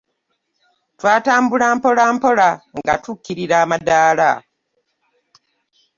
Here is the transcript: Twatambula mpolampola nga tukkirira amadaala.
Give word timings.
Twatambula 0.99 1.67
mpolampola 1.75 2.47
nga 2.77 2.95
tukkirira 3.03 3.55
amadaala. 3.63 4.31